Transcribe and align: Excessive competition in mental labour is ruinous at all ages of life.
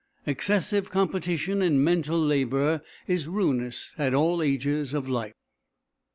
Excessive 0.25 0.89
competition 0.89 1.61
in 1.61 1.83
mental 1.83 2.19
labour 2.19 2.81
is 3.05 3.27
ruinous 3.27 3.91
at 3.99 4.15
all 4.15 4.41
ages 4.41 4.95
of 4.95 5.07
life. 5.07 5.35